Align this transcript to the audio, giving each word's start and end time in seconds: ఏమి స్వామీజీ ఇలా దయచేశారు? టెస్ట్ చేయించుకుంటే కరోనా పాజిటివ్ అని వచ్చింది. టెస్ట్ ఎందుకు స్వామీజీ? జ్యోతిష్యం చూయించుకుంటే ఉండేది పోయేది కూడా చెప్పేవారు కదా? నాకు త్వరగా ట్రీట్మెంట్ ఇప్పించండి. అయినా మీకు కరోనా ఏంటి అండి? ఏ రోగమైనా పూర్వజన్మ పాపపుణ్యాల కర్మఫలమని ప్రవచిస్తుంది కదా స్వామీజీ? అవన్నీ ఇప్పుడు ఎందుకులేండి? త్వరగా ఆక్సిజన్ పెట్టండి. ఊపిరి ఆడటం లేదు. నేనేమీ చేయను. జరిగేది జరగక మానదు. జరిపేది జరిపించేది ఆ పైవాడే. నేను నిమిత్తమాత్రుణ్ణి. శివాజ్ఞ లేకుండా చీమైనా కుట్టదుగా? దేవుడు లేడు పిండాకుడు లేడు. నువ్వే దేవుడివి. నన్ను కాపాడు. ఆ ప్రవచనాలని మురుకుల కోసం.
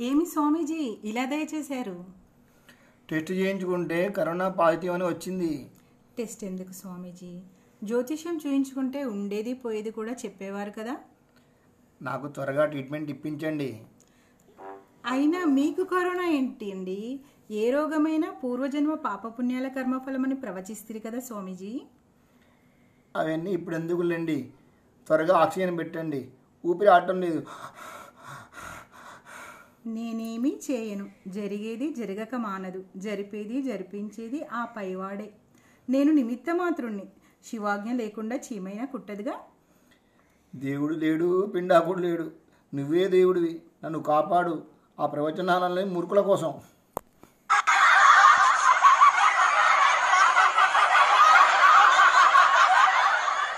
ఏమి 0.00 0.26
స్వామీజీ 0.26 0.98
ఇలా 1.04 1.24
దయచేశారు? 1.24 2.04
టెస్ట్ 3.10 3.32
చేయించుకుంటే 3.32 4.08
కరోనా 4.08 4.48
పాజిటివ్ 4.48 4.94
అని 4.94 5.04
వచ్చింది. 5.04 5.70
టెస్ట్ 6.18 6.44
ఎందుకు 6.44 6.72
స్వామీజీ? 6.72 7.40
జ్యోతిష్యం 7.84 8.40
చూయించుకుంటే 8.46 9.04
ఉండేది 9.04 9.54
పోయేది 9.54 9.90
కూడా 9.90 10.12
చెప్పేవారు 10.12 10.70
కదా? 10.70 10.96
నాకు 12.02 12.28
త్వరగా 12.28 12.66
ట్రీట్మెంట్ 12.66 13.10
ఇప్పించండి. 13.10 13.80
అయినా 15.06 15.44
మీకు 15.44 15.84
కరోనా 15.84 16.28
ఏంటి 16.28 16.72
అండి? 16.72 17.20
ఏ 17.50 17.70
రోగమైనా 17.70 18.30
పూర్వజన్మ 18.30 18.94
పాపపుణ్యాల 18.94 19.68
కర్మఫలమని 19.68 20.34
ప్రవచిస్తుంది 20.34 21.00
కదా 21.00 21.20
స్వామీజీ? 21.20 21.80
అవన్నీ 23.16 23.50
ఇప్పుడు 23.50 23.74
ఎందుకులేండి? 23.76 24.50
త్వరగా 25.06 25.36
ఆక్సిజన్ 25.36 25.78
పెట్టండి. 25.78 26.30
ఊపిరి 26.66 26.90
ఆడటం 26.90 27.20
లేదు. 27.20 27.42
నేనేమీ 29.94 30.58
చేయను. 30.70 31.08
జరిగేది 31.28 31.94
జరగక 31.94 32.34
మానదు. 32.34 32.84
జరిపేది 32.96 33.62
జరిపించేది 33.62 34.44
ఆ 34.44 34.64
పైవాడే. 34.64 35.30
నేను 35.90 36.12
నిమిత్తమాత్రుణ్ణి. 36.12 37.06
శివాజ్ఞ 37.44 37.92
లేకుండా 37.92 38.36
చీమైనా 38.36 38.84
కుట్టదుగా? 38.84 39.34
దేవుడు 40.56 40.94
లేడు 40.94 41.46
పిండాకుడు 41.46 41.98
లేడు. 41.98 42.30
నువ్వే 42.74 43.08
దేవుడివి. 43.08 43.62
నన్ను 43.84 43.98
కాపాడు. 43.98 44.62
ఆ 45.00 45.06
ప్రవచనాలని 45.06 45.90
మురుకుల 45.90 46.20
కోసం. 46.20 46.54